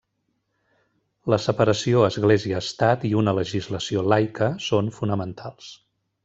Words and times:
La 1.33 1.37
separació 1.43 2.01
Església-Estat 2.07 3.05
i 3.11 3.15
una 3.21 3.35
legislació 3.41 4.07
laica 4.15 4.49
són 4.71 4.91
fonamentals. 4.97 5.71